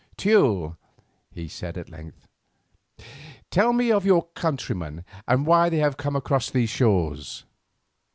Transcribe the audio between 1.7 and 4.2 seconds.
at length, "tell me of